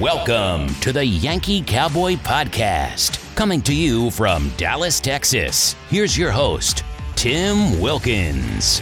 [0.00, 5.74] Welcome to the Yankee Cowboy Podcast, coming to you from Dallas, Texas.
[5.90, 6.84] Here's your host,
[7.16, 8.80] Tim Wilkins.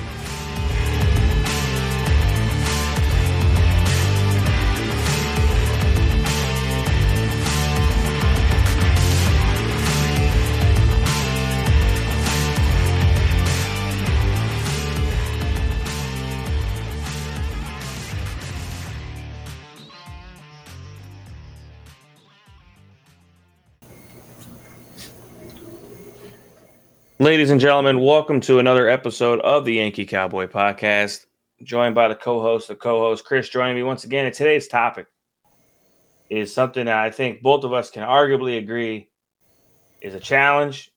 [27.28, 31.26] Ladies and gentlemen, welcome to another episode of the Yankee Cowboy Podcast.
[31.62, 34.24] Joined by the co-host, the co-host Chris, joining me once again.
[34.24, 35.08] And today's topic
[36.30, 39.10] is something that I think both of us can arguably agree
[40.00, 40.90] is a challenge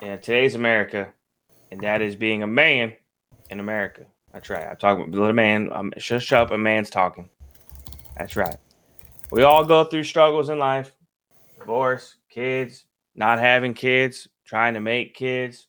[0.00, 1.12] in today's America,
[1.70, 2.94] and that is being a man
[3.50, 4.06] in America.
[4.32, 4.66] That's right.
[4.66, 5.68] I'm talking about a man.
[5.74, 6.52] I'm shut up.
[6.52, 7.28] A man's talking.
[8.16, 8.56] That's right.
[9.30, 10.94] We all go through struggles in life:
[11.58, 15.66] divorce, kids, not having kids, trying to make kids,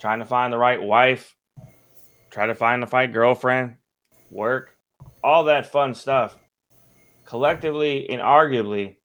[0.00, 1.36] trying to find the right wife,
[2.30, 3.76] try to find the right girlfriend,
[4.30, 4.76] work,
[5.22, 6.36] all that fun stuff.
[7.24, 8.96] Collectively and arguably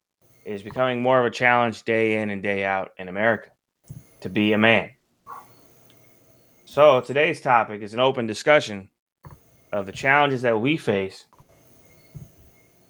[0.45, 3.49] is becoming more of a challenge day in and day out in America
[4.21, 4.91] to be a man.
[6.65, 8.89] So today's topic is an open discussion
[9.71, 11.25] of the challenges that we face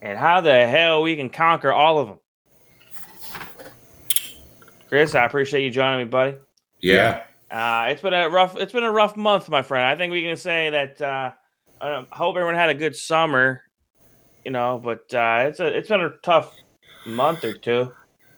[0.02, 2.20] and how the hell we can conquer all of them.
[4.96, 6.38] Chris, I appreciate you joining me, buddy.
[6.80, 7.24] Yeah.
[7.52, 8.56] Uh, it's been a rough.
[8.56, 9.86] It's been a rough month, my friend.
[9.86, 11.02] I think we can say that.
[11.02, 11.32] Uh,
[11.82, 13.62] I hope everyone had a good summer,
[14.46, 14.80] you know.
[14.82, 16.56] But uh, it's a it's been a tough
[17.06, 17.92] month or two.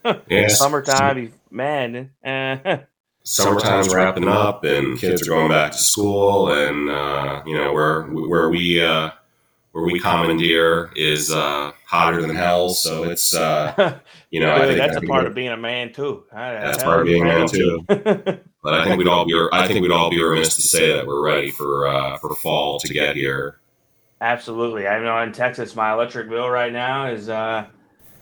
[0.30, 0.48] Yeah.
[0.48, 2.12] Summertime, man.
[2.26, 2.78] Uh,
[3.24, 8.04] Summertime's wrapping up, and kids are going back to school, and uh, you know where
[8.04, 9.12] where we uh,
[9.78, 12.70] where we commandeer is uh, hotter than hell.
[12.70, 14.00] So it's uh,
[14.32, 16.24] you know I Dude, think that's I a part of being a man too.
[16.34, 17.86] That's part of being a man, too.
[17.88, 21.06] But I think we'd all be I think we'd all be remiss to say that
[21.06, 23.60] we're ready for uh, for fall to get here.
[24.20, 24.88] Absolutely.
[24.88, 27.68] I know in Texas, my electric bill right now is uh,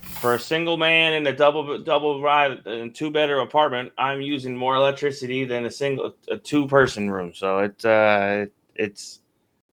[0.01, 3.93] for a single man in a double double ride and two bedroom apartment.
[3.97, 7.33] I'm using more electricity than a single a two person room.
[7.33, 9.21] So it's uh, it's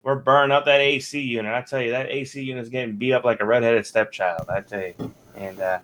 [0.03, 1.53] we're burning up that AC unit.
[1.53, 4.49] I tell you, that AC unit is getting beat up like a redheaded stepchild.
[4.49, 5.79] I tell you, and uh,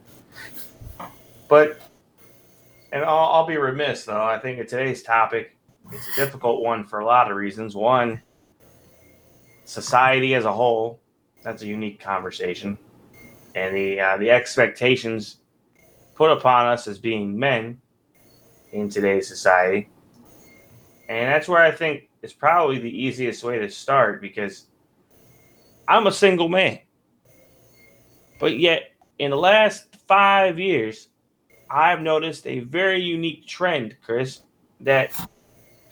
[1.49, 1.81] but
[2.93, 4.23] and I'll, I'll be remiss though.
[4.23, 5.57] I think in today's topic,
[5.93, 7.77] it's a difficult one for a lot of reasons.
[7.77, 8.21] One
[9.65, 11.01] society as a whole.
[11.45, 12.77] That's a unique conversation,
[13.55, 15.37] and the uh, the expectations
[16.17, 17.81] put upon us as being men
[18.73, 19.89] in today's society,
[21.09, 24.67] and that's where I think is probably the easiest way to start because
[25.87, 26.81] I'm a single man,
[28.41, 31.09] but yet in the last five years,
[31.71, 34.41] I've noticed a very unique trend, Chris,
[34.81, 35.13] that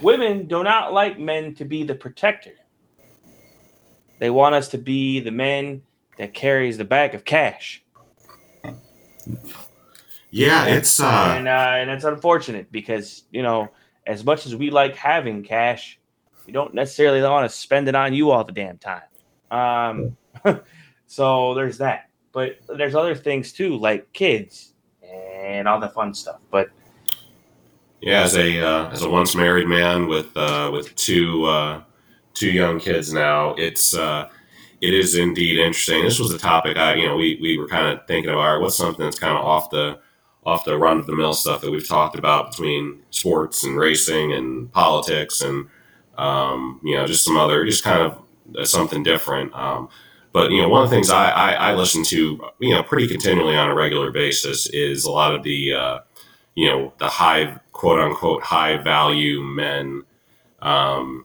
[0.01, 2.55] women do not like men to be the protector.
[4.19, 5.83] They want us to be the men
[6.19, 7.83] that carries the bag of cash.
[10.31, 13.71] Yeah, it's uh, and uh, and it's unfortunate because you know
[14.07, 15.99] as much as we like having cash,
[16.47, 19.03] we don't necessarily want to spend it on you all the damn time.
[19.51, 20.17] Um,
[21.07, 26.41] so there's that, but there's other things too, like kids and all the fun stuff.
[26.51, 26.71] But
[28.01, 31.83] yeah as a uh, as a once married man with uh, with two uh,
[32.35, 34.29] two young kids now, it's uh,
[34.81, 36.05] it is indeed interesting.
[36.05, 38.77] This was a topic I you know we we were kind of thinking right, what's
[38.77, 39.99] something that's kind of off the
[40.45, 44.33] off the run of the mill stuff that we've talked about between sports and racing
[44.33, 45.67] and politics and
[46.19, 48.19] um, you know just some other just kind of
[48.59, 49.55] uh, something different.
[49.55, 49.89] Um,
[50.33, 53.09] but you know, one of the things I, I, I listen to, you know, pretty
[53.09, 55.99] continually on a regular basis is a lot of the, uh,
[56.55, 60.03] you know, the high quote unquote high value men
[60.61, 61.25] um,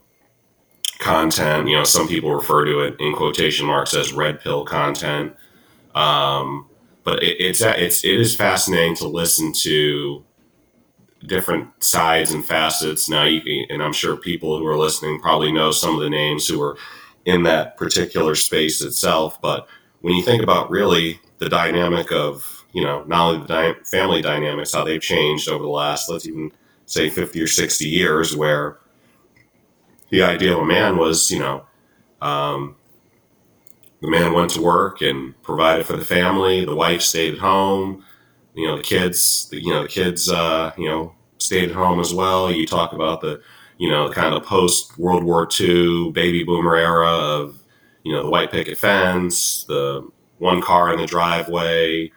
[0.99, 1.67] content.
[1.67, 5.35] You know, some people refer to it in quotation marks as red pill content.
[5.93, 6.69] Um,
[7.03, 10.23] but it, it's it's it is fascinating to listen to
[11.25, 13.09] different sides and facets.
[13.09, 16.47] Now, you and I'm sure people who are listening probably know some of the names
[16.47, 16.77] who are
[17.25, 19.39] in that particular space itself.
[19.41, 19.67] But
[20.01, 24.21] when you think about really the dynamic of, you know, not only the dy- family
[24.21, 26.51] dynamics, how they've changed over the last, let's even
[26.85, 28.79] say 50 or 60 years, where
[30.09, 31.65] the idea of a man was, you know,
[32.21, 32.75] um,
[34.01, 36.65] the man went to work and provided for the family.
[36.65, 38.03] The wife stayed at home.
[38.53, 41.99] You know, the kids, the, you know, the kids, uh, you know, stayed at home
[41.99, 42.51] as well.
[42.51, 43.41] You talk about the,
[43.77, 47.59] you know, kind of post World War II baby boomer era of,
[48.03, 50.07] you know, the white picket fence, the
[50.39, 52.11] one car in the driveway.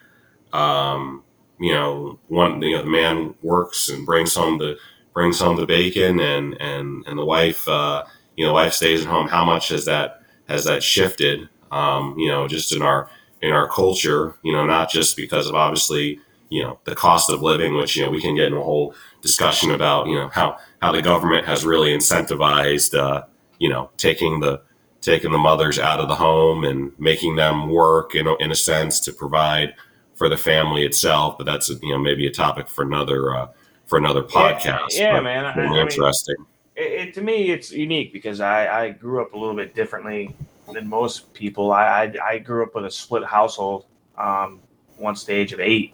[0.51, 1.23] Um,
[1.59, 4.77] you know, one you know the man works and brings home the
[5.13, 8.03] brings home the bacon, and and and the wife, uh,
[8.35, 9.27] you know, wife stays at home.
[9.27, 11.47] How much has that has that shifted?
[11.71, 13.09] Um, you know, just in our
[13.41, 16.19] in our culture, you know, not just because of obviously
[16.49, 18.93] you know the cost of living, which you know we can get in a whole
[19.21, 23.23] discussion about you know how how the government has really incentivized uh,
[23.59, 24.61] you know taking the
[25.01, 28.55] taking the mothers out of the home and making them work in a, in a
[28.55, 29.75] sense to provide
[30.15, 31.37] for the family itself.
[31.37, 33.47] But that's you know maybe a topic for another uh,
[33.85, 34.91] for another podcast.
[34.91, 35.45] Yeah, yeah man.
[35.45, 36.35] I, interesting.
[36.37, 39.55] I mean, it, it, to me, it's unique because I, I grew up a little
[39.55, 40.35] bit differently
[40.73, 41.71] than most people.
[41.71, 43.85] I, I, I grew up with a split household
[44.17, 44.59] um,
[44.97, 45.93] once the age of eight.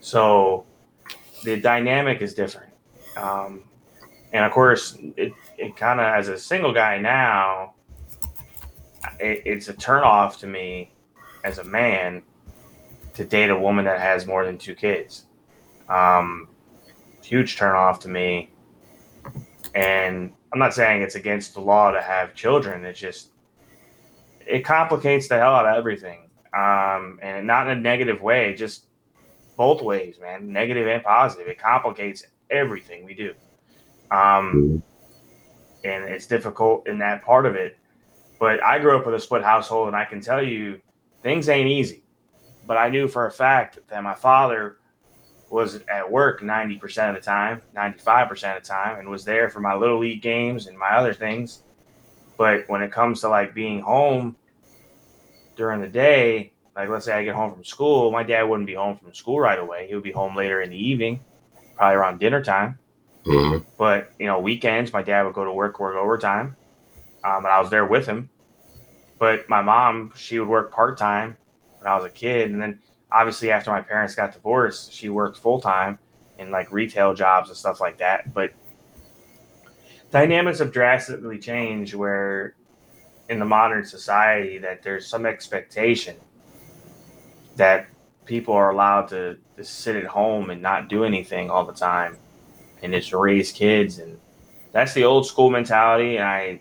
[0.00, 0.66] So
[1.44, 2.72] the dynamic is different.
[3.16, 3.64] Um,
[4.32, 7.74] and of course, it, it kind of, as a single guy now,
[9.18, 10.92] it, it's a turnoff to me
[11.44, 12.22] as a man
[13.14, 15.26] to date a woman that has more than two kids.
[15.88, 16.48] Um,
[17.22, 18.50] huge turnoff to me.
[19.74, 22.84] And I'm not saying it's against the law to have children.
[22.84, 23.30] It's just,
[24.46, 26.30] it complicates the hell out of everything.
[26.56, 28.87] Um, and not in a negative way, just
[29.58, 31.48] both ways, man, negative and positive.
[31.48, 33.34] It complicates everything we do.
[34.10, 34.82] Um,
[35.84, 37.76] and it's difficult in that part of it.
[38.38, 40.80] But I grew up with a split household, and I can tell you
[41.24, 42.04] things ain't easy.
[42.66, 44.78] But I knew for a fact that my father
[45.50, 49.58] was at work 90% of the time, 95% of the time, and was there for
[49.58, 51.64] my little league games and my other things.
[52.36, 54.36] But when it comes to like being home
[55.56, 58.74] during the day, like let's say I get home from school, my dad wouldn't be
[58.74, 59.88] home from school right away.
[59.88, 61.18] He would be home later in the evening,
[61.76, 62.78] probably around dinner time.
[63.24, 63.68] Mm-hmm.
[63.76, 66.56] But you know, weekends my dad would go to work, work overtime,
[67.24, 68.30] um, and I was there with him.
[69.18, 71.36] But my mom, she would work part time
[71.78, 72.78] when I was a kid, and then
[73.10, 75.98] obviously after my parents got divorced, she worked full time
[76.38, 78.32] in like retail jobs and stuff like that.
[78.32, 78.52] But
[80.12, 82.54] dynamics have drastically changed where
[83.28, 86.14] in the modern society that there's some expectation
[87.58, 87.88] that
[88.24, 92.16] people are allowed to, to sit at home and not do anything all the time
[92.82, 93.98] and just raise kids.
[93.98, 94.18] And
[94.72, 96.16] that's the old school mentality.
[96.16, 96.60] And i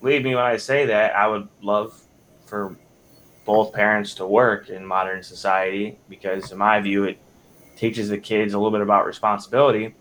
[0.00, 1.98] believe me when i say that i would love
[2.44, 2.76] for
[3.46, 7.18] both parents to work in modern society because in my view it
[7.76, 9.94] teaches the kids a little bit about responsibility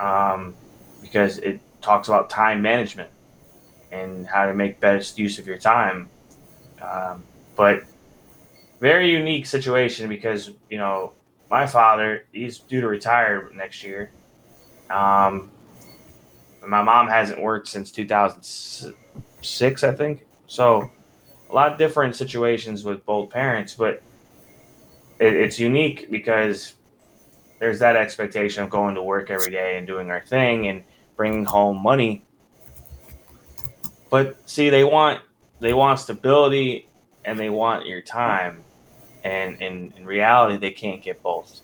[0.00, 0.56] um,
[1.00, 3.10] because it talks about time management
[3.92, 6.08] and how to make best use of your time.
[6.82, 7.22] Um,
[7.56, 7.84] but
[8.80, 11.12] very unique situation because you know
[11.50, 14.10] my father he's due to retire next year.
[14.88, 15.50] Um,
[16.66, 20.26] my mom hasn't worked since 2006, I think.
[20.46, 20.90] So
[21.48, 24.02] a lot of different situations with both parents, but
[25.18, 26.74] it, it's unique because
[27.60, 30.82] there's that expectation of going to work every day and doing our thing and
[31.16, 32.24] bringing home money.
[34.10, 35.20] But see, they want
[35.60, 36.88] they want stability
[37.24, 38.64] and they want your time
[39.24, 41.60] and in, in reality, they can't get both.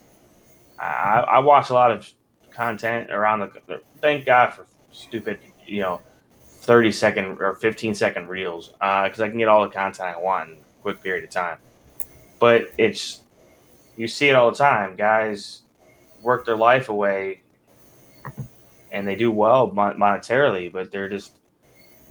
[0.78, 2.10] I, I watch a lot of
[2.50, 3.80] content around the.
[4.00, 6.00] Thank God for stupid, you know,
[6.42, 10.18] thirty second or fifteen second reels because uh, I can get all the content I
[10.18, 11.58] want in a quick period of time.
[12.38, 13.20] But it's
[13.96, 14.96] you see it all the time.
[14.96, 15.62] Guys
[16.22, 17.42] work their life away,
[18.92, 21.32] and they do well monetarily, but they're just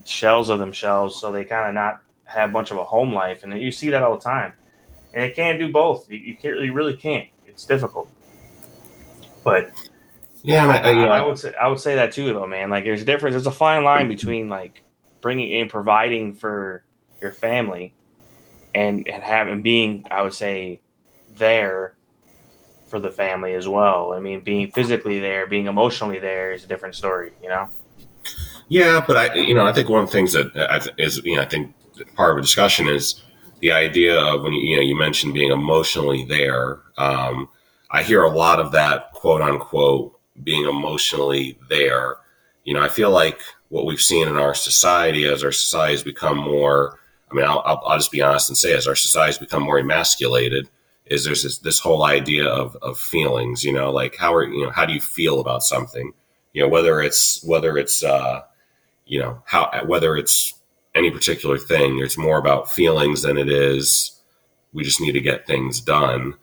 [0.06, 1.16] shells of themselves.
[1.20, 4.02] So they kind of not have much of a home life, and you see that
[4.02, 4.54] all the time
[5.16, 6.10] and it can't do both.
[6.12, 6.60] You, you can't.
[6.60, 7.30] You really can't.
[7.48, 8.10] It's difficult.
[9.44, 9.72] But
[10.44, 12.70] yeah, I, I, I, would say I would say that too, though, man.
[12.70, 13.34] Like, there's a difference.
[13.34, 14.84] There's a fine line between like
[15.22, 16.84] bringing in, providing for
[17.22, 17.96] your family,
[18.76, 20.82] and and having being, I would say,
[21.38, 21.96] there
[22.88, 24.14] for the family as well.
[24.14, 27.70] I mean, being physically there, being emotionally there is a different story, you know.
[28.68, 31.42] Yeah, but I, you know, I think one of the things that is, you know,
[31.42, 31.74] I think
[32.16, 33.22] part of a discussion is
[33.66, 36.82] the idea of when you, you know you mentioned being emotionally there.
[37.00, 37.50] Um,
[37.90, 42.18] I hear a lot of that quote unquote being emotionally there.
[42.64, 46.04] You know, I feel like what we've seen in our society as our society has
[46.04, 47.00] become more.
[47.32, 49.80] I mean, I'll, I'll, just be honest and say, as our society has become more
[49.80, 50.70] emasculated,
[51.08, 53.64] is there's this, this whole idea of, of feelings.
[53.64, 56.14] You know, like how are you know how do you feel about something?
[56.54, 58.42] You know, whether it's whether it's uh,
[59.08, 60.54] you know how whether it's
[60.96, 62.00] any particular thing.
[62.00, 64.20] It's more about feelings than it is.
[64.74, 66.36] We just need to get things done.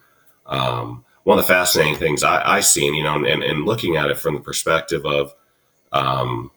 [0.46, 4.10] Um, one of the fascinating things I, I seen, you know, and, and looking at
[4.10, 5.34] it from the perspective of,
[5.92, 6.50] um,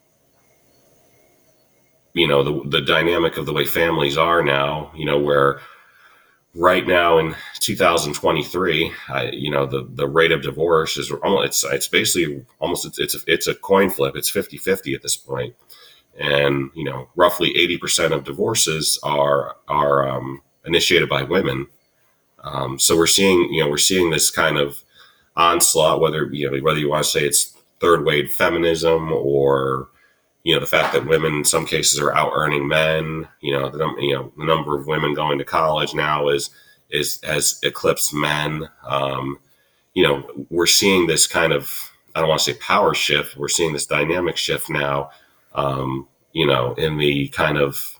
[2.15, 4.91] you know the the dynamic of the way families are now.
[4.95, 5.59] You know where
[6.55, 11.63] right now in 2023, I, you know the the rate of divorce is almost it's
[11.65, 14.15] it's basically almost it's it's a, it's a coin flip.
[14.15, 15.55] It's 50-50 at this point.
[16.19, 21.67] And you know, roughly 80% of divorces are are um, initiated by women.
[22.43, 24.83] Um, so we're seeing, you know, we're seeing this kind of
[25.35, 29.89] onslaught, whether you know, whether you want to say it's third wave feminism or
[30.43, 33.27] you know the fact that women in some cases are out earning men.
[33.41, 36.49] You know, the you know the number of women going to college now is
[36.89, 38.69] is has eclipsed men.
[38.85, 39.39] Um,
[39.93, 43.35] you know, we're seeing this kind of I don't want to say power shift.
[43.37, 45.09] We're seeing this dynamic shift now.
[45.55, 47.97] Um, you know, in the kind of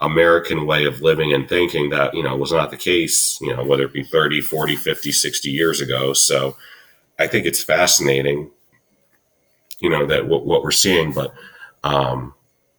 [0.00, 3.64] American way of living and thinking that, you know, was not the case, you know,
[3.64, 6.12] whether it be 30, 40, 50, 60 years ago.
[6.14, 6.56] So
[7.18, 8.50] I think it's fascinating,
[9.78, 11.34] you know, that what, what we're seeing, but,
[11.84, 12.34] um,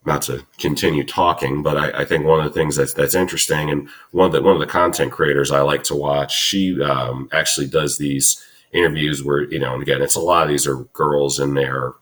[0.05, 3.71] not to continue talking, but I, I, think one of the things that's that's interesting,
[3.71, 7.67] and one the one of the content creators I like to watch, she um, actually
[7.67, 11.39] does these interviews where you know, and again, it's a lot of these are girls
[11.39, 11.93] in their,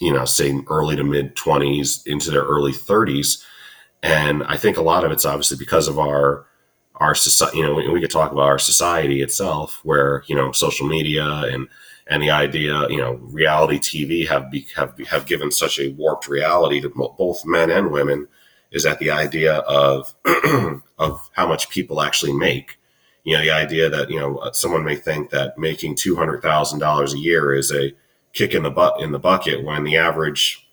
[0.00, 3.44] you know, say early to mid twenties into their early thirties,
[4.02, 6.46] and I think a lot of it's obviously because of our
[6.96, 7.58] our society.
[7.58, 11.24] You know, we, we could talk about our society itself, where you know social media
[11.24, 11.68] and
[12.08, 16.28] and the idea, you know, reality TV have be, have have given such a warped
[16.28, 18.28] reality to both men and women.
[18.70, 20.14] Is that the idea of
[20.98, 22.78] of how much people actually make?
[23.24, 26.78] You know, the idea that you know someone may think that making two hundred thousand
[26.78, 27.92] dollars a year is a
[28.36, 30.68] kick in the butt in the bucket when the average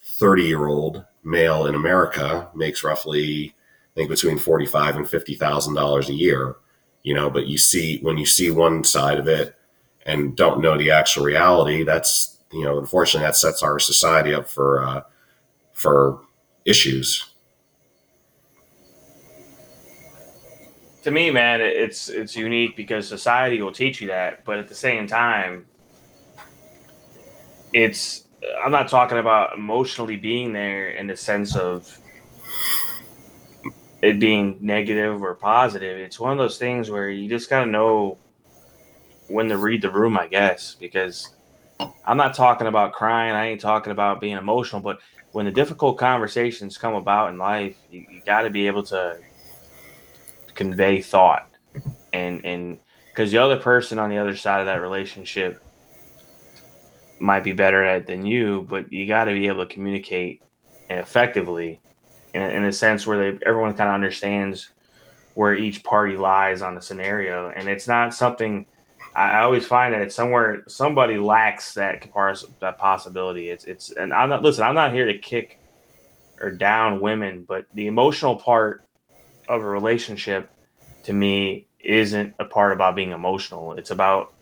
[0.00, 5.74] thirty year old male in America makes roughly, I think, between forty-five and fifty thousand
[5.74, 6.56] dollars a year.
[7.02, 9.56] You know, but you see when you see one side of it
[10.04, 14.46] and don't know the actual reality, that's you know, unfortunately, that sets our society up
[14.46, 15.02] for uh,
[15.72, 16.20] for
[16.64, 17.32] issues.
[21.04, 24.74] To me, man, it's it's unique because society will teach you that, but at the
[24.74, 25.64] same time,
[27.72, 28.24] it's
[28.64, 31.98] I'm not talking about emotionally being there in the sense of
[34.00, 35.98] it being negative or positive.
[35.98, 38.18] It's one of those things where you just gotta know
[39.28, 41.34] when to read the room, I guess, because
[42.04, 43.34] I'm not talking about crying.
[43.34, 45.00] I ain't talking about being emotional, but
[45.32, 49.18] when the difficult conversations come about in life, you, you got to be able to
[50.54, 51.48] convey thought
[52.12, 52.78] and and
[53.10, 55.62] because the other person on the other side of that relationship
[57.20, 60.42] might be better at it than you, but you got to be able to communicate
[60.90, 61.80] effectively
[62.34, 64.70] in, in a sense where they, everyone kind of understands
[65.34, 67.50] where each party lies on the scenario.
[67.50, 68.66] And it's not something
[69.14, 72.06] I always find that it's somewhere somebody lacks that
[72.60, 73.50] that possibility.
[73.50, 74.62] It's it's and I'm not listen.
[74.62, 75.58] I'm not here to kick
[76.40, 78.84] or down women, but the emotional part
[79.48, 80.50] of a relationship
[81.04, 83.72] to me isn't a part about being emotional.
[83.72, 84.34] It's about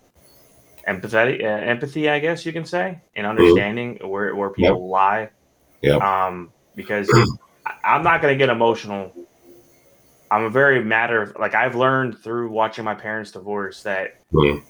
[0.87, 4.09] empathetic uh, empathy, I guess you can say, and understanding mm-hmm.
[4.09, 4.91] where where people yep.
[4.91, 5.31] lie.
[5.83, 5.97] Yeah.
[5.97, 7.11] Um, because
[7.85, 9.13] I'm not going to get emotional.
[10.31, 14.65] I'm a very matter of like I've learned through watching my parents divorce that mm-hmm.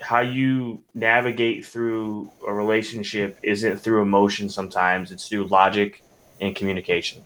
[0.00, 4.48] how you navigate through a relationship isn't through emotion.
[4.48, 6.02] Sometimes it's through logic
[6.40, 7.22] and communication.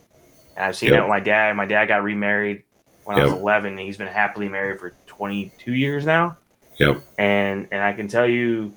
[0.56, 0.98] And I've seen yep.
[0.98, 1.56] that with my dad.
[1.56, 2.64] My dad got remarried
[3.04, 3.26] when yep.
[3.26, 3.72] I was 11.
[3.72, 6.36] And He's been happily married for 22 years now.
[6.78, 7.02] Yep.
[7.18, 8.74] And and I can tell you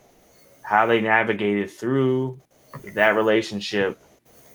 [0.63, 2.39] how they navigated through
[2.96, 4.00] that relationship.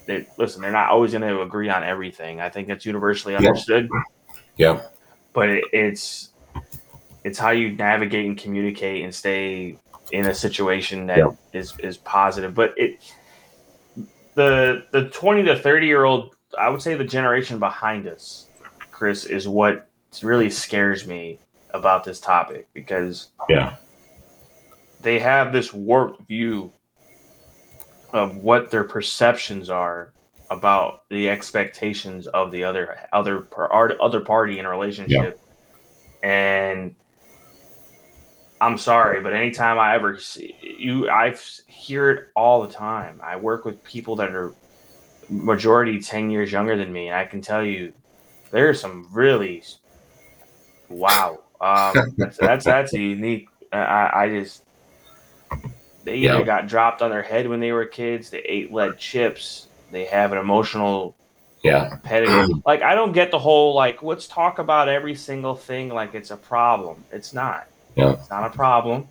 [0.06, 2.40] That listen, they're not always going to agree on everything.
[2.40, 3.88] I think that's universally understood.
[4.56, 4.82] Yeah.
[5.32, 6.30] But it, it's
[7.24, 9.78] it's how you navigate and communicate and stay
[10.12, 11.36] in a situation that yep.
[11.52, 12.54] is is positive.
[12.54, 13.12] But it
[14.34, 18.48] the the twenty to thirty year old, I would say the generation behind us,
[18.90, 19.88] Chris, is what
[20.22, 21.38] really scares me
[21.76, 23.76] about this topic because yeah,
[25.00, 26.72] they have this warped view
[28.12, 30.12] of what their perceptions are
[30.50, 33.46] about the expectations of the other other
[34.00, 35.40] other party in a relationship,
[36.22, 36.28] yeah.
[36.28, 36.94] and
[38.60, 41.34] I'm sorry, but anytime I ever see you, I
[41.66, 43.20] hear it all the time.
[43.22, 44.54] I work with people that are
[45.28, 47.92] majority 10 years younger than me, and I can tell you
[48.50, 49.62] there's some really
[50.88, 53.48] wow um, that's, that's that's a unique.
[53.72, 54.62] I, I just
[56.04, 56.46] they either yep.
[56.46, 58.30] got dropped on their head when they were kids.
[58.30, 59.66] They ate lead chips.
[59.90, 61.16] They have an emotional
[61.62, 62.54] yeah pedigree.
[62.66, 66.30] like I don't get the whole like let's talk about every single thing like it's
[66.30, 67.04] a problem.
[67.10, 67.66] It's not.
[67.96, 68.12] Yeah.
[68.12, 69.08] It's not a problem.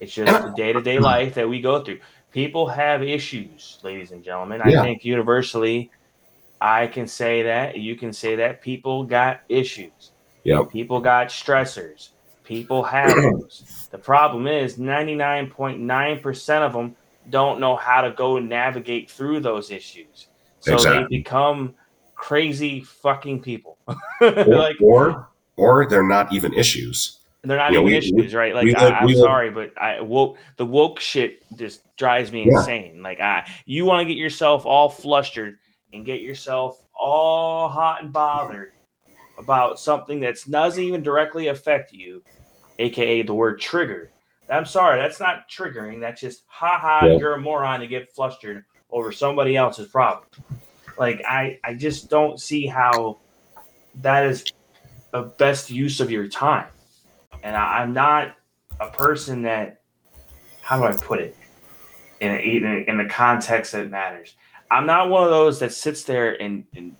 [0.00, 2.00] It's just the day to day life that we go through.
[2.32, 4.62] people have issues, ladies and gentlemen.
[4.64, 4.80] Yeah.
[4.80, 5.90] I think universally,
[6.60, 7.76] I can say that.
[7.76, 10.12] You can say that people got issues.
[10.44, 10.70] Yep.
[10.70, 12.10] People got stressors.
[12.44, 13.88] People have those.
[13.90, 14.76] The problem is
[15.58, 16.96] 99.9% of them
[17.28, 20.28] don't know how to go navigate through those issues.
[20.60, 21.02] So Exactly.
[21.02, 21.74] they become
[22.14, 23.78] crazy fucking people.
[24.20, 27.20] Or, like or or they're not even issues.
[27.42, 28.54] they're not Yeah, even we- issues, right?
[28.54, 32.58] Like we I, I'm sorry, but I woke the woke shit just drives me Yeah.
[32.58, 33.02] insane.
[33.02, 35.56] Like I, you want to get yourself all flustered
[35.94, 38.72] and get yourself all hot and bothered
[39.40, 42.22] about something that doesn't even directly affect you,
[42.78, 44.12] aka the word trigger.
[44.48, 46.00] I'm sorry, that's not triggering.
[46.00, 47.06] That's just ha ha.
[47.06, 47.16] Yeah.
[47.16, 50.24] You're a moron to get flustered over somebody else's problem.
[50.98, 53.18] Like I, I just don't see how
[54.02, 54.44] that is
[55.12, 56.68] the best use of your time.
[57.42, 58.34] And I, I'm not
[58.80, 59.82] a person that,
[60.62, 61.36] how do I put it,
[62.20, 64.34] in, a, in, a, in the context that matters.
[64.70, 66.96] I'm not one of those that sits there and, and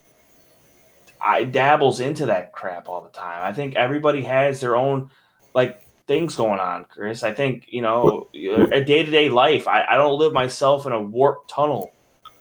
[1.23, 3.43] I dabbles into that crap all the time.
[3.45, 5.11] I think everybody has their own
[5.55, 7.23] like things going on, Chris.
[7.23, 9.69] I think you know a day to day life.
[9.69, 11.93] I, I don't live myself in a warped tunnel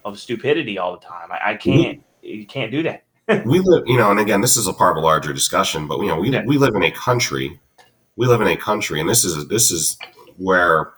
[0.05, 1.31] of stupidity all the time.
[1.31, 2.03] I, I can't.
[2.21, 3.03] You can't do that.
[3.45, 5.99] we live, you know, and again, this is a part of a larger discussion, but
[5.99, 7.59] you know, we we live in a country,
[8.15, 9.97] we live in a country, and this is this is
[10.37, 10.93] where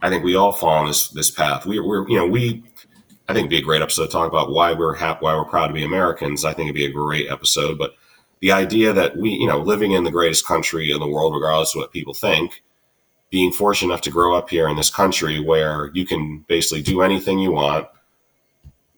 [0.00, 1.66] I think we all fall on this this path.
[1.66, 2.62] We, we're, you know, we,
[3.28, 5.44] I think it'd be a great episode to talk about why we're happy, why we're
[5.44, 6.44] proud to be Americans.
[6.44, 7.94] I think it'd be a great episode, but
[8.40, 11.74] the idea that we, you know, living in the greatest country in the world, regardless
[11.74, 12.62] of what people think,
[13.30, 17.00] being fortunate enough to grow up here in this country where you can basically do
[17.00, 17.88] anything you want,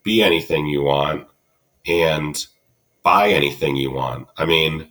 [0.03, 1.27] be anything you want,
[1.87, 2.47] and
[3.03, 4.27] buy anything you want.
[4.37, 4.91] I mean,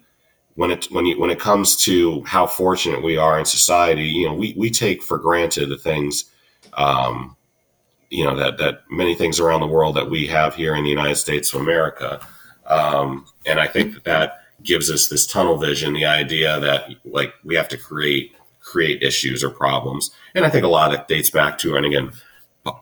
[0.56, 4.28] when it when you when it comes to how fortunate we are in society, you
[4.28, 6.26] know, we we take for granted the things,
[6.74, 7.36] um,
[8.10, 10.90] you know, that that many things around the world that we have here in the
[10.90, 12.26] United States of America,
[12.68, 17.34] um, and I think that that gives us this tunnel vision, the idea that like
[17.44, 21.08] we have to create create issues or problems, and I think a lot of it
[21.08, 22.12] dates back to, and again,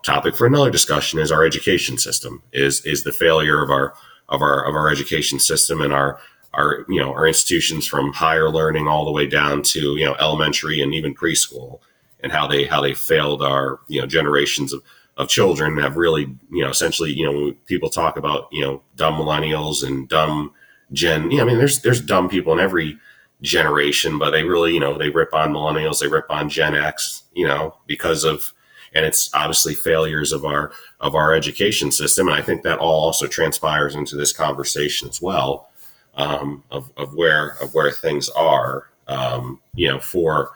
[0.04, 3.94] topic for another discussion is our education system is is the failure of our
[4.30, 6.20] of our of our education system and our
[6.54, 10.16] our you know our institutions from higher learning all the way down to you know
[10.20, 11.80] elementary and even preschool
[12.22, 14.82] and how they how they failed our you know generations of
[15.18, 19.16] of children have really you know essentially you know people talk about you know dumb
[19.16, 20.52] millennials and dumb
[20.92, 22.98] gen yeah I mean there's there's dumb people in every
[23.42, 27.24] generation but they really you know they rip on millennials they rip on Gen X
[27.34, 28.54] you know because of
[28.96, 33.06] and it's obviously failures of our of our education system and I think that all
[33.06, 35.70] also transpires into this conversation as well
[36.16, 40.52] um, of, of where of where things are, um, you know, for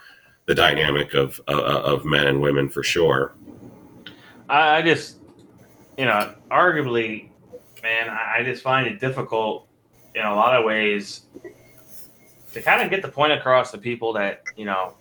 [0.46, 3.34] the dynamic of uh, of men and women for sure.
[4.50, 5.18] I, I just,
[5.98, 7.30] you know, arguably,
[7.84, 9.68] man, I, I just find it difficult
[10.16, 11.22] in a lot of ways
[12.54, 14.96] to kind of get the point across to people that, you know,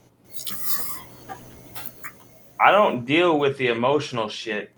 [2.61, 4.73] I don't deal with the emotional shit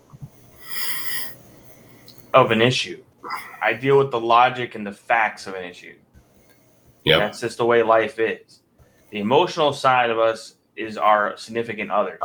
[2.33, 3.03] of an issue.
[3.61, 5.95] I deal with the logic and the facts of an issue.
[7.03, 8.61] Yeah, That's just the way life is.
[9.09, 12.19] The emotional side of us is our significant others.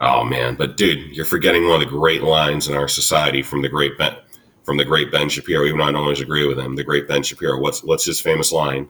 [0.00, 3.60] Oh man, but dude, you're forgetting one of the great lines in our society from
[3.60, 4.16] the great Ben
[4.64, 5.66] from the great Ben Shapiro.
[5.66, 7.60] Even though I don't always agree with him, the great Ben Shapiro.
[7.60, 8.88] What's what's his famous line?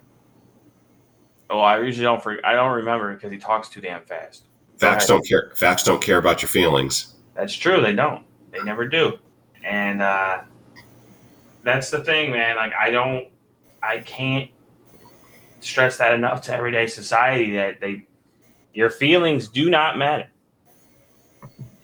[1.49, 2.23] Oh, I usually don't.
[2.23, 4.45] For, I don't remember because he talks too damn fast.
[4.79, 5.53] Facts don't care.
[5.57, 7.17] Facts don't care about your feelings.
[7.35, 7.81] That's true.
[7.81, 8.25] They don't.
[8.53, 9.19] They never do.
[9.65, 10.43] And uh,
[11.65, 12.55] that's the thing, man.
[12.55, 13.29] Like I don't.
[13.83, 14.51] I can't
[15.59, 18.07] stress that enough to everyday society that they,
[18.75, 20.29] your feelings do not matter.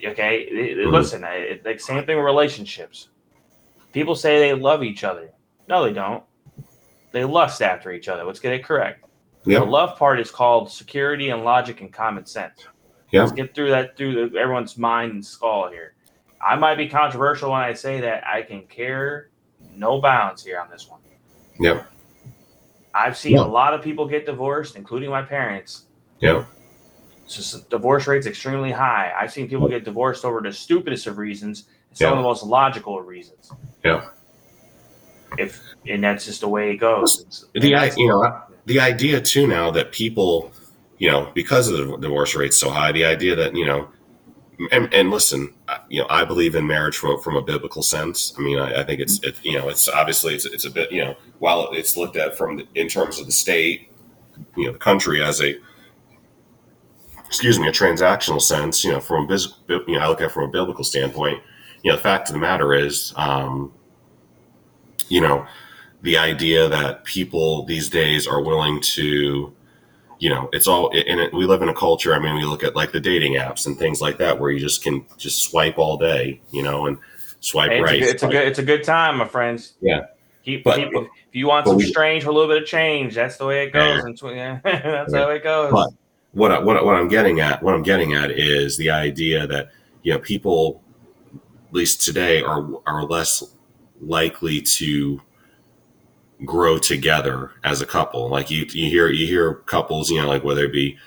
[0.04, 0.92] Okay, Mhm.
[0.92, 1.24] listen.
[1.24, 3.08] I- It, like same thing with relationships.
[3.92, 5.30] People say they love each other.
[5.68, 6.22] No, they don't.
[7.12, 8.24] They lust after each other.
[8.24, 9.04] Let's get it correct.
[9.44, 12.66] The love part is called security and logic and common sense.
[13.12, 13.20] Yeah.
[13.20, 15.94] Let's get through that through the, everyone's mind and skull here.
[16.44, 19.30] I might be controversial when I say that I can care
[19.74, 21.00] no bounds here on this one.
[21.60, 21.86] Yep.
[22.94, 23.42] I've seen Yeah.
[23.42, 25.86] a lot of people get divorced, including my parents.
[26.20, 26.44] Yep.
[27.26, 29.12] So s- divorce rate's extremely high.
[29.18, 32.12] I've seen people get divorced over the stupidest of reasons, some Yeah.
[32.12, 33.50] of the most logical of reasons.
[33.84, 34.08] Yeah.
[35.38, 37.20] If and that's just the way it goes.
[37.20, 40.52] It's- The i- you know the idea too now that people
[40.98, 43.88] you know because of the divorce rates so high the idea that you know
[44.72, 48.32] and, and listen I- you know i believe in marriage from, from a biblical sense
[48.38, 50.90] i mean i, I think it's it, you know it's obviously it's, it's a bit
[50.90, 53.90] you know while it's looked at from the, in terms of the state
[54.56, 55.54] you know the country as a
[57.26, 60.44] excuse me, a transactional sense, you know, from you know, I look at it from
[60.44, 61.42] a biblical standpoint.
[61.82, 63.72] You know, the fact of the matter is, um,
[65.08, 65.46] you know,
[66.02, 69.52] the idea that people these days are willing to,
[70.18, 72.14] you know, it's all, and it, we live in a culture.
[72.14, 74.58] I mean, we look at like the dating apps and things like that, where you
[74.60, 76.98] just can just swipe all day, you know, and
[77.40, 77.94] swipe Hey, it's, right.
[77.96, 79.74] a, good- it's a good it's a good time, my friends.
[79.80, 80.06] Yeah.
[80.44, 83.14] Keep, But- keep if you want some we- strange for a little bit of change,
[83.14, 84.04] that's the way it goes.
[84.04, 85.18] And so, yeah, that's Yeah.
[85.20, 85.72] how it goes.
[85.72, 85.90] But-
[86.36, 89.46] what I, what I- what I'm getting at what I'm getting at is the idea
[89.46, 89.70] that
[90.02, 90.82] you know people
[91.68, 93.42] at least today are are less
[94.02, 95.20] likely to
[96.44, 98.28] grow together as a couple.
[98.28, 100.98] Like you you hear you hear couples you know like whether it be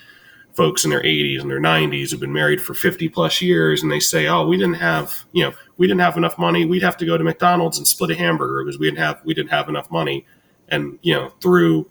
[0.53, 3.89] folks in their 80s and their 90s who've been married for 50 plus years and
[3.91, 6.65] they say oh we didn't have you know we didn't have enough money.
[6.65, 9.35] We'd have to go to McDonald's and split a hamburger because we didn't have we
[9.35, 10.25] didn't have enough money.
[10.69, 11.89] And you know through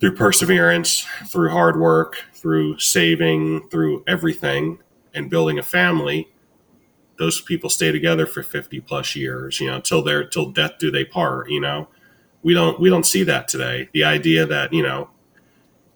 [0.00, 4.78] through perseverance, through hard work, through saving, through everything,
[5.14, 6.28] and building a family,
[7.18, 10.90] those people stay together for 50 plus years, you know, till they're till death do
[10.90, 11.88] they part, you know.
[12.42, 13.88] We don't we don't see that today.
[13.92, 15.08] The idea that, you know,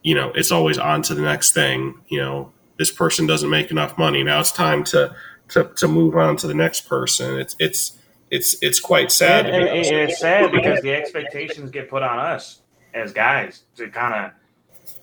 [0.03, 3.71] you know, it's always on to the next thing, you know, this person doesn't make
[3.71, 4.23] enough money.
[4.25, 5.15] Now it's time to
[5.49, 7.39] to to move on to the next person.
[7.39, 7.99] It's it's
[8.31, 9.45] it's it's quite sad.
[9.47, 12.63] and, and- and it's sad because the expectations get put on us
[12.95, 14.33] as guys to kind of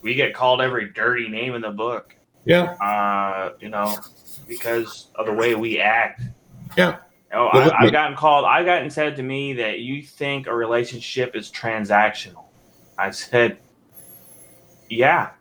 [0.02, 2.64] we get called every dirty name in the book yeah.
[2.82, 3.96] uh you know
[4.48, 6.22] because of the way we act
[6.78, 6.98] Yeah.
[7.34, 10.56] oh Well, I, i've gotten called i've gotten said to me that you think a
[10.56, 12.46] relationship is transactional
[12.98, 13.58] i said
[14.90, 15.32] yeah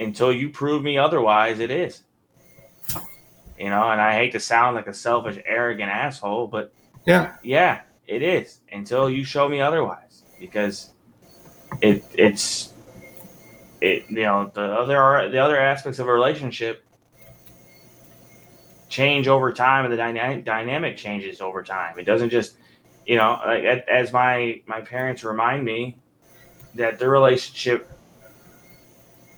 [0.00, 2.02] until you prove me otherwise it is
[3.58, 6.72] you know and i hate to sound like a selfish arrogant asshole but
[7.06, 7.36] Yeah.
[7.42, 10.92] yeah, it is until you show me otherwise because
[11.82, 12.72] it it's
[13.80, 16.84] it you know the other the other aspects of a relationship
[18.88, 21.98] change over time and the dynamic dynamic changes over time.
[21.98, 22.54] It doesn't just
[23.04, 25.98] you know like, as my my parents remind me
[26.76, 27.90] that their relationship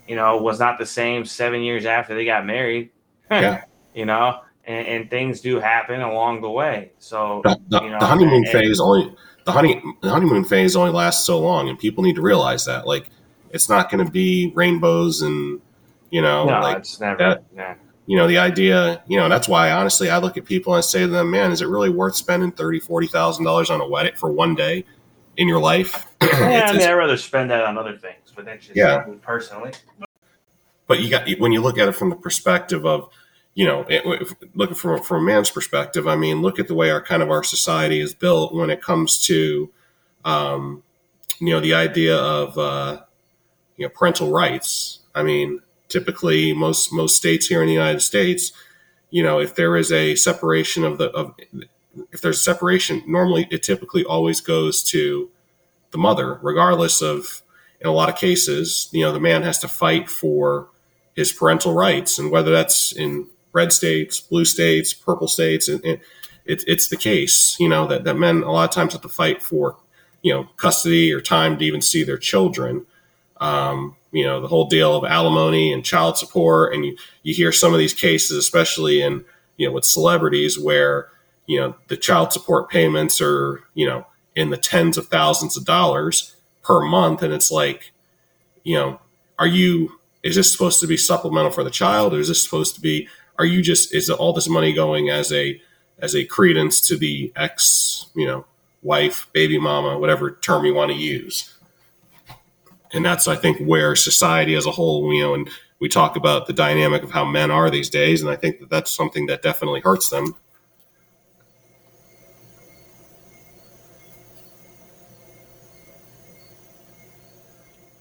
[0.07, 2.91] you know was not the same 7 years after they got married.
[3.31, 3.63] Yeah.
[3.95, 6.91] you know and, and things do happen along the way.
[6.99, 10.75] So the, the, you know, the honeymoon and- phase only the honey the honeymoon phase
[10.75, 13.09] only lasts so long and people need to realize that like
[13.51, 15.61] it's not going to be rainbows and
[16.09, 17.17] you know no, like it's never.
[17.17, 17.75] that- yeah.
[18.07, 20.81] you know the idea you know that's why honestly i look at people and I
[20.81, 23.87] say to them man is it really worth spending thirty forty thousand dollars on a
[23.87, 24.83] wedding for one day
[25.37, 28.65] in your life Yeah, I mean, I'd rather spend that on other things, but that's
[28.65, 29.05] just Yeah.
[29.21, 29.71] personally.
[30.87, 33.09] but you got when you look at it from the perspective of
[33.55, 33.85] you know
[34.53, 37.31] looking from from a man's perspective i mean look at the way our kind of
[37.31, 39.71] our society is built when it comes to
[40.25, 40.83] um,
[41.39, 43.01] you know the idea of uh,
[43.77, 44.99] you know parental rights.
[45.13, 48.51] I mean typically most most states here in the united states
[49.11, 51.35] you know if there is a separation of the of
[52.11, 55.29] if there's separation normally it typically always goes to
[55.91, 57.43] the mother regardless of
[57.79, 60.69] in a lot of cases you know the man has to fight for
[61.15, 66.01] his parental rights, and whether that's in red states, blue states, purple states, and it,
[66.45, 69.09] it, it's the case, you know, that, that men a lot of times have to
[69.09, 69.77] fight for,
[70.21, 72.85] you know, custody or time to even see their children.
[73.37, 77.51] Um, you know, the whole deal of alimony and child support, and you, you hear
[77.51, 79.25] some of these cases, especially in,
[79.57, 81.09] you know, with celebrities where,
[81.47, 85.65] you know, the child support payments are, you know, in the tens of thousands of
[85.65, 87.23] dollars per month.
[87.23, 87.93] And it's like,
[88.63, 88.99] you know,
[89.39, 92.75] are you, is this supposed to be supplemental for the child or is this supposed
[92.75, 95.61] to be are you just is all this money going as a
[95.99, 98.45] as a credence to the ex you know
[98.81, 101.53] wife baby mama whatever term you want to use?
[102.93, 106.47] And that's i think where society as a whole you know and we talk about
[106.47, 109.41] the dynamic of how men are these days and i think that that's something that
[109.41, 110.35] definitely hurts them.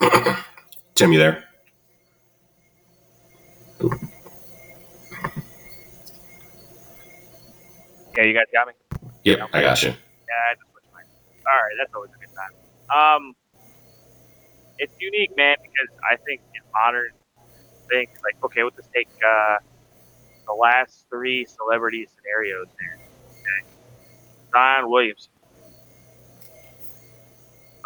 [0.95, 1.45] Tim you there
[8.17, 8.75] Yeah, you guys got me.
[9.25, 11.05] yep i got you Yeah, I just switched mine.
[11.47, 12.55] All right, that's always a good time.
[12.95, 13.35] Um,
[14.79, 17.13] it's unique, man, because I think in modern
[17.89, 19.57] things, like, okay, we'll just take uh,
[20.47, 22.99] the last three celebrity scenarios there.
[23.31, 23.69] Okay.
[24.53, 25.31] Zion Williamson.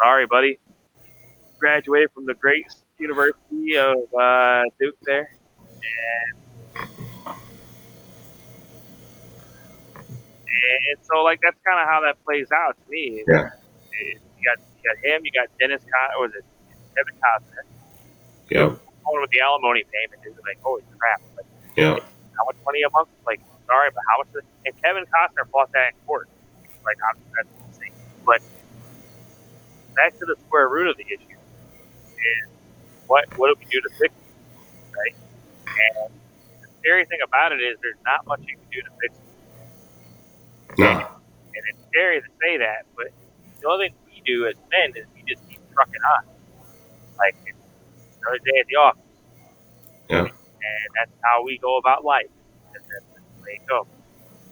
[0.01, 0.59] Sorry, buddy.
[1.59, 2.65] Graduated from the great
[2.97, 5.31] University of uh, Duke there.
[5.69, 6.37] And
[11.03, 13.23] so, like, that's kind of how that plays out to me.
[13.27, 13.49] Yeah.
[13.91, 16.45] You got, you got him, you got Dennis Costner, was it
[16.95, 17.63] Kevin Costner?
[18.49, 21.21] yep phone with the alimony payment is like, holy crap!
[21.35, 21.97] Like, Yeah.
[22.37, 23.09] how much money a month?
[23.25, 24.45] Like, sorry, but how much?
[24.65, 26.29] And Kevin Costner fought that in court.
[26.85, 27.93] Like, I'm, that's insane.
[28.25, 28.41] But
[29.95, 32.49] back to the square root of the issue is
[33.07, 35.15] what what do we do to fix it, right?
[35.65, 36.13] And
[36.61, 39.28] the scary thing about it is there's not much you can do to fix it.
[40.77, 40.87] No.
[40.87, 43.07] And it's scary to say that, but
[43.61, 46.23] the only thing we do as men is we just keep trucking on.
[47.17, 47.57] Like it's
[48.21, 49.03] another day at the office.
[50.09, 50.21] Yeah.
[50.21, 52.29] And that's how we go about life.
[52.73, 53.85] And that's the way it goes.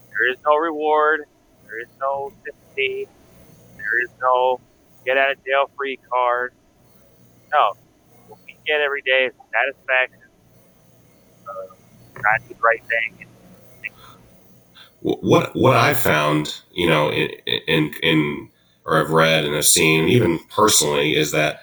[0.10, 1.26] There is no reward.
[1.66, 3.08] There is no sympathy.
[3.78, 4.60] There is no
[5.06, 6.54] get out of jail free card.
[7.52, 7.74] No.
[8.28, 10.20] What we get every day is satisfaction.
[11.48, 11.76] Uh,
[12.20, 13.27] trying to do the right thing.
[15.02, 17.30] What what I found, you know, in,
[17.68, 18.50] in in
[18.86, 21.62] or I've read and I've seen, even personally, is that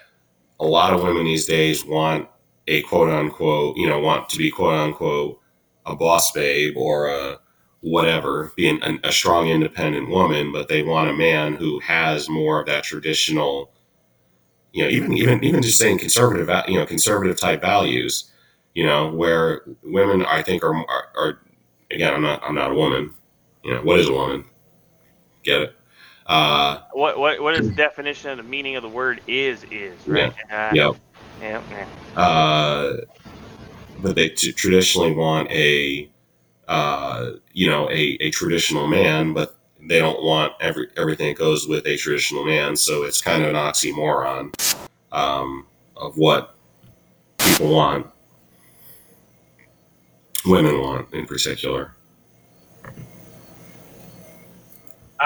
[0.60, 2.28] a lot of women these days want
[2.68, 5.40] a quote unquote, you know, want to be quote unquote
[5.86, 7.38] a boss babe or a
[7.80, 12.60] whatever, being a, a strong independent woman, but they want a man who has more
[12.60, 13.70] of that traditional,
[14.72, 18.30] you know, even even even just saying conservative, you know, conservative type values,
[18.74, 21.40] you know, where women I think are are, are
[21.90, 23.12] again, I'm not I'm not a woman,
[23.64, 24.44] you know, what is a woman?
[25.42, 25.76] Get it?
[26.26, 29.94] Uh, What what what is the definition of the meaning of the word is is
[30.06, 30.32] right?
[30.50, 30.92] Uh, yeah.
[31.40, 32.20] yeah, yeah.
[32.20, 32.96] uh,
[34.00, 36.10] but they t- traditionally want a,
[36.68, 41.68] uh, you know, a, a traditional man, but they don't want every everything that goes
[41.68, 42.76] with a traditional man.
[42.76, 44.54] So it's kind of an oxymoron
[45.12, 46.54] um, of what
[47.38, 48.06] people want,
[50.46, 51.93] women want in particular.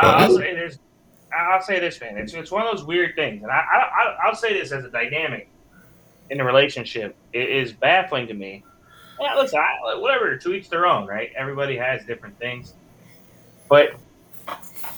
[0.03, 0.79] I'll say this.
[1.33, 2.17] I'll say this, man.
[2.17, 4.91] It's it's one of those weird things, and I, I I'll say this as a
[4.91, 5.49] dynamic
[6.31, 7.17] in a relationship.
[7.33, 8.65] It is baffling to me.
[9.21, 10.37] Yeah, listen, I, whatever.
[10.37, 11.31] To each their own, right?
[11.37, 12.75] Everybody has different things,
[13.69, 13.95] but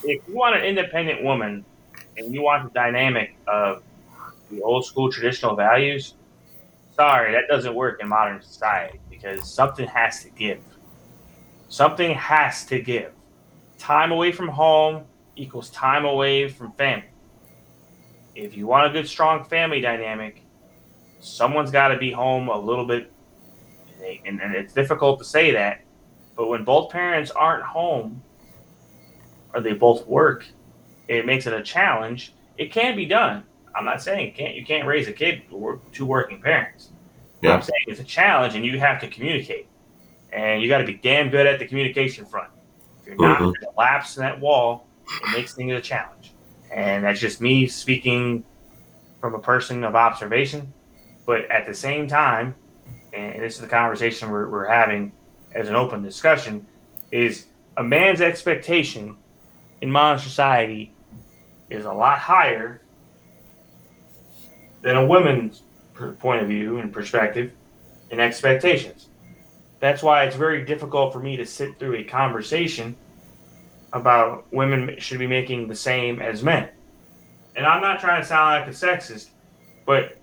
[0.05, 1.65] if you want an independent woman
[2.17, 3.83] and you want the dynamic of
[4.51, 6.15] the old school traditional values,
[6.95, 10.61] sorry, that doesn't work in modern society because something has to give.
[11.69, 13.13] Something has to give
[13.81, 15.05] time away from home
[15.37, 17.07] equals time away from family.
[18.35, 20.43] If you want a good, strong family dynamic,
[21.19, 23.11] someone's got to be home a little bit.
[24.25, 25.83] And, and it's difficult to say that,
[26.37, 28.23] but when both parents aren't home
[29.53, 30.47] or they both work,
[31.09, 32.35] it makes it a challenge.
[32.57, 33.45] It can be done.
[33.75, 34.55] I'm not saying it can't.
[34.55, 36.91] You can't raise a kid with two working parents.
[37.43, 37.55] Yeah.
[37.55, 39.67] I'm saying it's a challenge, and you have to communicate,
[40.33, 42.51] and you got to be damn good at the communication front.
[43.19, 43.45] You're not, Mhm.
[43.45, 46.33] going to lapse in that wall, it makes things a challenge.
[46.73, 48.45] And that's just me speaking
[49.21, 50.73] from a person of observation.
[51.27, 52.55] But at the same time,
[53.13, 55.13] and this is the conversation we're, we're having
[55.55, 56.67] as an open discussion,
[57.11, 57.47] is
[57.77, 59.17] a man's expectation
[59.81, 60.93] in modern society
[61.69, 62.81] is a lot higher
[64.83, 65.63] than a woman's
[66.19, 67.53] point of view and perspective
[68.11, 69.09] and expectations.
[69.81, 72.95] That's why it's very difficult for me to sit through a conversation
[73.93, 76.69] about women should be making the same as men.
[77.57, 79.31] And I'm not trying to sound like a sexist,
[79.87, 80.17] but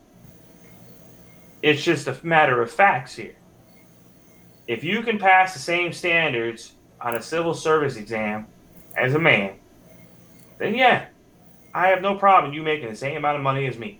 [1.61, 3.35] it's just a matter of facts here.
[4.67, 8.47] If you can pass the same standards on a civil service exam
[8.95, 9.55] as a man,
[10.59, 11.07] then yeah,
[11.73, 13.99] I have no problem you making the same amount of money as me.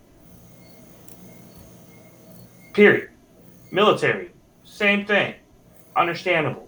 [2.74, 3.10] Period.
[3.72, 4.32] Military,
[4.63, 5.34] same thing.
[5.98, 6.68] Understandable.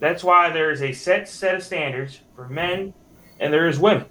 [0.00, 2.92] That's why there is a set set of standards for men
[3.38, 4.06] and there is women.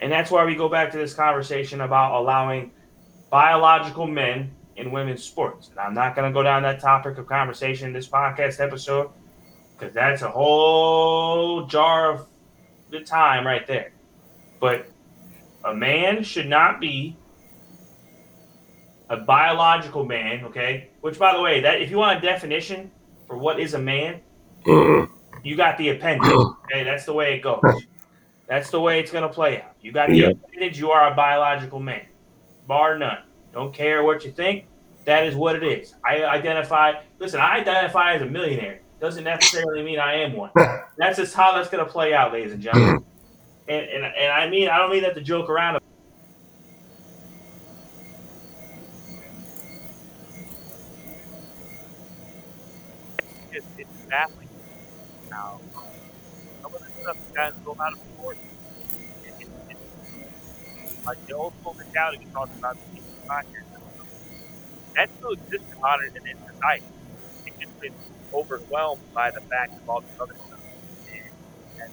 [0.00, 2.72] And that's why we go back to this conversation about allowing
[3.30, 5.70] biological men in women's sports.
[5.70, 9.10] And I'm not going to go down that topic of conversation in this podcast episode
[9.72, 12.26] because that's a whole jar of
[12.90, 13.92] the time right there.
[14.60, 14.90] But
[15.64, 17.16] a man should not be
[19.14, 20.90] a biological man, okay?
[21.00, 22.90] Which, by the way, that if you want a definition
[23.26, 24.20] for what is a man,
[24.66, 26.30] you got the appendage.
[26.30, 27.62] Okay, that's the way it goes.
[28.46, 29.70] That's the way it's gonna play out.
[29.80, 30.28] You got the Yeah.
[30.28, 30.78] appendage.
[30.78, 32.02] You are a biological man,
[32.66, 33.16] bar none.
[33.54, 34.66] Don't care what you think.
[35.06, 35.94] That is what it is.
[36.04, 36.92] I identify.
[37.18, 38.82] Listen, I identify as a millionaire.
[39.00, 40.50] Doesn't necessarily mean I am one.
[40.98, 43.02] That's just how that's gonna play out, ladies and gentlemen.
[43.66, 45.80] And and, and I mean, I don't mean that to joke around.
[54.14, 54.48] Baffling
[55.28, 55.60] how
[56.62, 58.44] some of this stuff guys go out of proportion.
[59.24, 63.00] It, it, it's like the old school mentality we talked about the
[64.94, 66.86] that still exists in modern and in society.
[67.46, 67.94] It's just been
[68.32, 70.60] overwhelmed by the fact of all this other stuff.
[71.10, 71.32] And,
[71.82, 71.92] and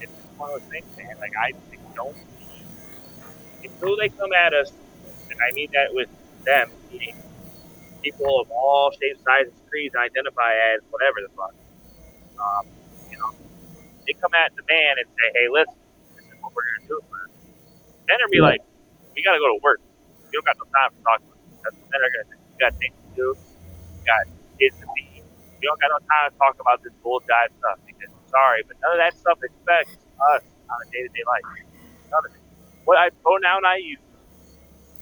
[0.00, 1.16] it's just one of those things, man.
[1.18, 1.52] Like I
[1.96, 2.66] don't see
[3.64, 4.70] until they come at us,
[5.30, 6.10] and I mean that with
[6.44, 7.16] them, meaning
[8.02, 11.54] people of all shapes, sizes, creeds, identify as whatever the fuck.
[12.40, 12.64] Um,
[13.10, 13.30] you know,
[14.06, 15.78] they come at the man and say, "Hey, listen,
[16.16, 17.32] this is what we're gonna do." For us.
[18.08, 18.62] Then they'll be like,
[19.16, 19.80] "We gotta go to work.
[20.28, 21.28] We don't got no time for talking."
[21.64, 22.38] That's what they're gonna do.
[22.38, 23.28] We got things to do.
[23.98, 24.24] We got
[24.58, 25.24] kids to feed.
[25.60, 28.92] We don't got no time to talk about this bullshit stuff because sorry, but none
[28.94, 29.96] of that stuff affects
[30.34, 31.48] us on a day to day life.
[32.10, 32.42] None of it.
[32.84, 34.00] What I pronoun I use,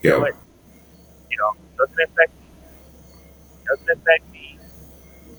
[0.02, 0.20] Yeah.
[0.20, 0.34] but
[1.30, 2.32] you know, doesn't affect
[3.68, 4.58] Doesn't affect me.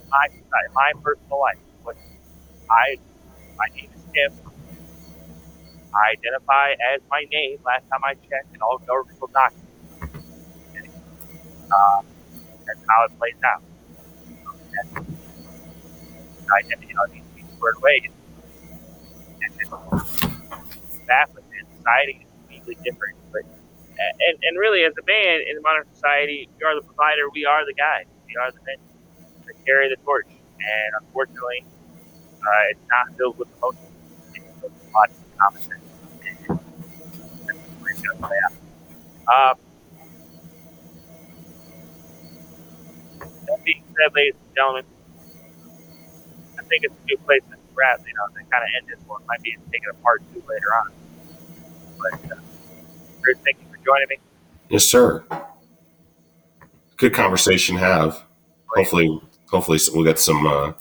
[0.09, 1.57] My society, my personal life.
[1.85, 1.95] But
[2.69, 2.97] I,
[3.57, 4.33] my name is Tim.
[5.93, 9.67] I identify as my name last time I checked in all governmental documents.
[10.69, 10.89] Okay.
[11.71, 12.01] Uh,
[12.65, 13.63] that's how it plays out.
[14.79, 15.17] And
[16.51, 18.09] identity, you know, to be squared away.
[19.41, 19.71] And just
[21.07, 21.45] baffling.
[21.57, 23.17] And society is completely different.
[23.31, 23.43] But
[23.99, 27.29] and, and really, as a man in the modern society, we are the provider.
[27.33, 28.05] We are the guys.
[28.29, 28.77] We are the men
[29.47, 30.27] that carry the torch.
[30.29, 33.79] And unfortunately, uh, it's not filled with emotion.
[34.35, 35.83] It's filled with lots of common sense.
[36.49, 36.59] And.
[39.29, 39.55] Um,
[43.47, 44.85] that being said, ladies and gentlemen,
[46.57, 47.99] I think it's a good place to wrap.
[48.05, 49.21] You know, to kind of end this one.
[49.27, 50.91] Might be taking a part two later on.
[51.97, 52.41] But uh,
[53.21, 54.17] Chris, thank you for joining me.
[54.69, 55.23] Yes, sir.
[56.99, 58.23] Good conversation to have.
[58.75, 60.73] Hopefully, hopefully we'll get some uh,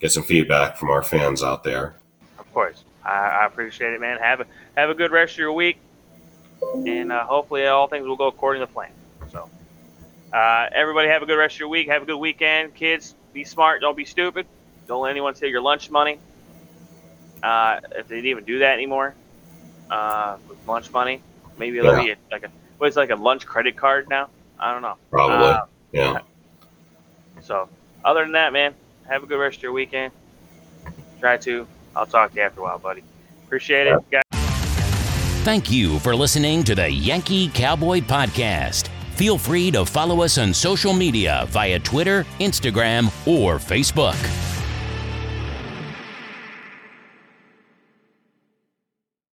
[0.00, 1.94] get some feedback from our fans out there.
[2.38, 4.18] Of course, I, I appreciate it, man.
[4.18, 5.78] Have a have a good rest of your week,
[6.86, 8.90] and uh, hopefully all things will go according to plan.
[9.30, 9.48] So,
[10.34, 11.88] uh, everybody have a good rest of your week.
[11.88, 13.14] Have a good weekend, kids.
[13.32, 13.80] Be smart.
[13.80, 14.46] Don't be stupid.
[14.86, 16.18] Don't let anyone steal your lunch money.
[17.42, 19.14] Uh, if they even do that anymore,
[19.90, 21.22] uh, with lunch money,
[21.56, 22.04] maybe it'll Yeah.
[22.04, 24.28] be a, like a what's like a lunch credit card now.
[24.62, 24.94] I don't know.
[25.10, 25.48] Probably.
[25.48, 25.60] Uh,
[25.92, 26.18] Yeah.
[27.42, 27.68] so,
[28.04, 28.74] other than that, man,
[29.08, 30.12] have a good rest of your weekend.
[31.20, 31.66] Try to.
[31.96, 33.02] I'll talk to you after a while, buddy.
[33.44, 34.22] Appreciate it, guys.
[35.44, 38.88] Thank you for listening to the Yankee Cowboy Podcast.
[39.16, 44.16] Feel free to follow us on social media via Twitter, Instagram, or Facebook.